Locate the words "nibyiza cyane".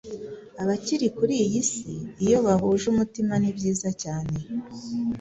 3.41-4.35